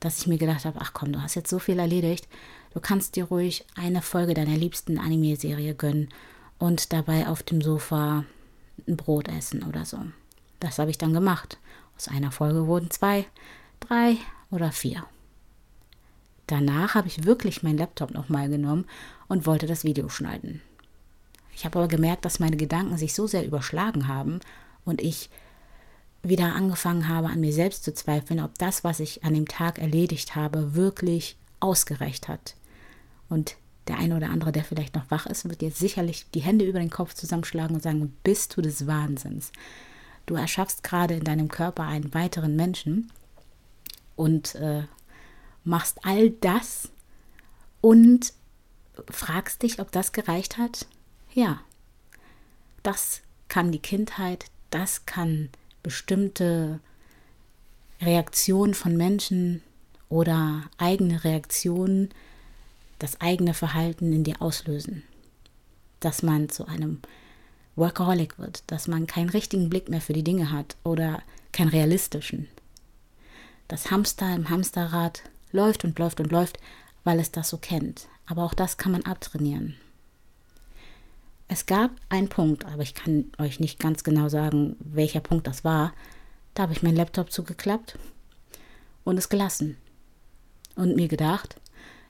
dass 0.00 0.20
ich 0.20 0.26
mir 0.26 0.38
gedacht 0.38 0.64
habe, 0.64 0.80
ach 0.80 0.92
komm, 0.92 1.12
du 1.12 1.22
hast 1.22 1.34
jetzt 1.34 1.50
so 1.50 1.58
viel 1.58 1.78
erledigt, 1.78 2.28
du 2.74 2.80
kannst 2.80 3.16
dir 3.16 3.24
ruhig 3.24 3.64
eine 3.74 4.02
Folge 4.02 4.34
deiner 4.34 4.56
liebsten 4.56 4.98
Anime-Serie 4.98 5.74
gönnen 5.74 6.08
und 6.58 6.92
dabei 6.92 7.28
auf 7.28 7.42
dem 7.42 7.60
Sofa 7.60 8.24
ein 8.86 8.96
Brot 8.96 9.28
essen 9.28 9.62
oder 9.62 9.84
so. 9.84 9.98
Das 10.60 10.78
habe 10.78 10.90
ich 10.90 10.98
dann 10.98 11.12
gemacht. 11.12 11.58
Aus 11.96 12.08
einer 12.08 12.30
Folge 12.30 12.66
wurden 12.66 12.90
zwei, 12.90 13.26
drei 13.80 14.16
oder 14.50 14.72
vier. 14.72 15.04
Danach 16.46 16.94
habe 16.94 17.08
ich 17.08 17.24
wirklich 17.24 17.62
meinen 17.62 17.78
Laptop 17.78 18.12
nochmal 18.12 18.48
genommen 18.48 18.86
und 19.28 19.46
wollte 19.46 19.66
das 19.66 19.84
Video 19.84 20.08
schneiden. 20.08 20.62
Ich 21.56 21.64
habe 21.64 21.78
aber 21.78 21.88
gemerkt, 21.88 22.26
dass 22.26 22.38
meine 22.38 22.58
Gedanken 22.58 22.98
sich 22.98 23.14
so 23.14 23.26
sehr 23.26 23.46
überschlagen 23.46 24.08
haben 24.08 24.40
und 24.84 25.00
ich 25.00 25.30
wieder 26.22 26.54
angefangen 26.54 27.08
habe, 27.08 27.28
an 27.28 27.40
mir 27.40 27.52
selbst 27.52 27.82
zu 27.82 27.94
zweifeln, 27.94 28.40
ob 28.40 28.58
das, 28.58 28.84
was 28.84 29.00
ich 29.00 29.24
an 29.24 29.32
dem 29.32 29.48
Tag 29.48 29.78
erledigt 29.78 30.36
habe, 30.36 30.74
wirklich 30.74 31.38
ausgereicht 31.58 32.28
hat. 32.28 32.56
Und 33.30 33.56
der 33.88 33.96
eine 33.98 34.16
oder 34.16 34.28
andere, 34.28 34.52
der 34.52 34.64
vielleicht 34.64 34.94
noch 34.94 35.10
wach 35.10 35.24
ist, 35.24 35.48
wird 35.48 35.62
jetzt 35.62 35.78
sicherlich 35.78 36.26
die 36.34 36.40
Hände 36.40 36.66
über 36.66 36.78
den 36.78 36.90
Kopf 36.90 37.14
zusammenschlagen 37.14 37.74
und 37.74 37.82
sagen, 37.82 38.14
bist 38.22 38.54
du 38.54 38.60
des 38.60 38.86
Wahnsinns. 38.86 39.50
Du 40.26 40.34
erschaffst 40.34 40.82
gerade 40.82 41.14
in 41.14 41.24
deinem 41.24 41.48
Körper 41.48 41.84
einen 41.84 42.12
weiteren 42.12 42.54
Menschen 42.54 43.10
und 44.14 44.56
äh, 44.56 44.82
machst 45.64 46.00
all 46.04 46.30
das 46.30 46.90
und 47.80 48.34
fragst 49.08 49.62
dich, 49.62 49.80
ob 49.80 49.90
das 49.90 50.12
gereicht 50.12 50.58
hat? 50.58 50.86
Ja, 51.36 51.60
das 52.82 53.20
kann 53.48 53.70
die 53.70 53.78
Kindheit, 53.78 54.46
das 54.70 55.04
kann 55.04 55.50
bestimmte 55.82 56.80
Reaktionen 58.00 58.72
von 58.72 58.96
Menschen 58.96 59.62
oder 60.08 60.62
eigene 60.78 61.24
Reaktionen, 61.24 62.08
das 62.98 63.20
eigene 63.20 63.52
Verhalten 63.52 64.14
in 64.14 64.24
dir 64.24 64.40
auslösen. 64.40 65.02
Dass 66.00 66.22
man 66.22 66.48
zu 66.48 66.66
einem 66.66 67.02
Workaholic 67.74 68.38
wird, 68.38 68.64
dass 68.68 68.88
man 68.88 69.06
keinen 69.06 69.28
richtigen 69.28 69.68
Blick 69.68 69.90
mehr 69.90 70.00
für 70.00 70.14
die 70.14 70.24
Dinge 70.24 70.50
hat 70.50 70.78
oder 70.84 71.22
keinen 71.52 71.68
realistischen. 71.68 72.48
Das 73.68 73.90
Hamster 73.90 74.34
im 74.34 74.48
Hamsterrad 74.48 75.22
läuft 75.52 75.84
und 75.84 75.98
läuft 75.98 76.18
und 76.18 76.32
läuft, 76.32 76.58
weil 77.04 77.20
es 77.20 77.30
das 77.30 77.50
so 77.50 77.58
kennt. 77.58 78.08
Aber 78.24 78.42
auch 78.42 78.54
das 78.54 78.78
kann 78.78 78.92
man 78.92 79.04
abtrainieren. 79.04 79.76
Es 81.48 81.66
gab 81.66 81.92
einen 82.08 82.28
Punkt, 82.28 82.64
aber 82.64 82.82
ich 82.82 82.94
kann 82.94 83.30
euch 83.38 83.60
nicht 83.60 83.78
ganz 83.78 84.02
genau 84.02 84.28
sagen, 84.28 84.76
welcher 84.80 85.20
Punkt 85.20 85.46
das 85.46 85.64
war. 85.64 85.92
Da 86.54 86.64
habe 86.64 86.72
ich 86.72 86.82
meinen 86.82 86.96
Laptop 86.96 87.30
zugeklappt 87.30 87.98
und 89.04 89.16
es 89.16 89.28
gelassen. 89.28 89.76
Und 90.74 90.96
mir 90.96 91.08
gedacht, 91.08 91.60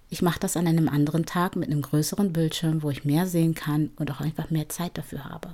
ich 0.08 0.22
mache 0.22 0.40
das 0.40 0.56
an 0.56 0.66
einem 0.66 0.88
anderen 0.88 1.26
Tag 1.26 1.56
mit 1.56 1.70
einem 1.70 1.82
größeren 1.82 2.32
Bildschirm, 2.32 2.82
wo 2.82 2.90
ich 2.90 3.04
mehr 3.04 3.26
sehen 3.26 3.54
kann 3.54 3.90
und 3.96 4.10
auch 4.10 4.20
einfach 4.20 4.50
mehr 4.50 4.68
Zeit 4.68 4.96
dafür 4.96 5.24
habe. 5.24 5.52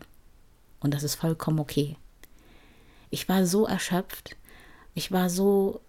Und 0.81 0.95
das 0.95 1.03
ist 1.03 1.17
vollkommen 1.17 1.59
okay. 1.59 1.97
Ich 3.11 3.29
war 3.29 3.47
so 3.47 3.67
erschöpft, 3.67 4.37
ich 4.95 5.11
war 5.11 5.29
so 5.29 5.81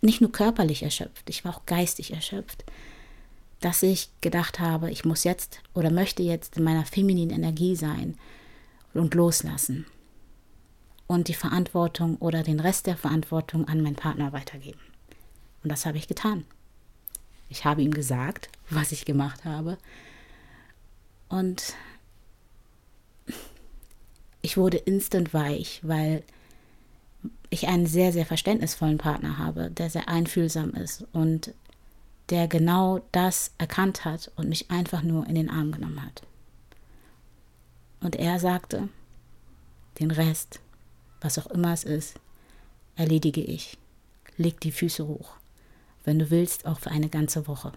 nicht 0.00 0.20
nur 0.20 0.32
körperlich 0.32 0.82
erschöpft, 0.82 1.28
ich 1.30 1.44
war 1.44 1.56
auch 1.56 1.66
geistig 1.66 2.12
erschöpft 2.12 2.64
dass 3.64 3.82
ich 3.82 4.10
gedacht 4.20 4.60
habe, 4.60 4.90
ich 4.90 5.06
muss 5.06 5.24
jetzt 5.24 5.62
oder 5.72 5.90
möchte 5.90 6.22
jetzt 6.22 6.58
in 6.58 6.64
meiner 6.64 6.84
femininen 6.84 7.34
Energie 7.34 7.76
sein 7.76 8.18
und 8.92 9.14
loslassen 9.14 9.86
und 11.06 11.28
die 11.28 11.34
Verantwortung 11.34 12.16
oder 12.18 12.42
den 12.42 12.60
Rest 12.60 12.86
der 12.86 12.98
Verantwortung 12.98 13.66
an 13.66 13.80
meinen 13.80 13.96
Partner 13.96 14.34
weitergeben. 14.34 14.80
Und 15.62 15.72
das 15.72 15.86
habe 15.86 15.96
ich 15.96 16.08
getan. 16.08 16.44
Ich 17.48 17.64
habe 17.64 17.80
ihm 17.80 17.92
gesagt, 17.92 18.50
was 18.68 18.92
ich 18.92 19.06
gemacht 19.06 19.46
habe. 19.46 19.78
Und 21.30 21.74
ich 24.42 24.58
wurde 24.58 24.76
instant 24.76 25.32
weich, 25.32 25.80
weil 25.82 26.22
ich 27.48 27.66
einen 27.66 27.86
sehr, 27.86 28.12
sehr 28.12 28.26
verständnisvollen 28.26 28.98
Partner 28.98 29.38
habe, 29.38 29.70
der 29.70 29.88
sehr 29.88 30.06
einfühlsam 30.06 30.74
ist 30.74 31.06
und 31.12 31.54
der 32.30 32.48
genau 32.48 33.00
das 33.12 33.52
erkannt 33.58 34.04
hat 34.04 34.30
und 34.36 34.48
mich 34.48 34.70
einfach 34.70 35.02
nur 35.02 35.26
in 35.26 35.34
den 35.34 35.50
Arm 35.50 35.72
genommen 35.72 36.02
hat. 36.02 36.22
Und 38.00 38.16
er 38.16 38.38
sagte, 38.38 38.88
den 39.98 40.10
Rest, 40.10 40.60
was 41.20 41.38
auch 41.38 41.46
immer 41.46 41.72
es 41.72 41.84
ist, 41.84 42.14
erledige 42.96 43.40
ich. 43.40 43.78
Leg 44.36 44.60
die 44.60 44.72
Füße 44.72 45.06
hoch. 45.06 45.36
Wenn 46.04 46.18
du 46.18 46.30
willst, 46.30 46.66
auch 46.66 46.78
für 46.78 46.90
eine 46.90 47.08
ganze 47.08 47.46
Woche. 47.46 47.72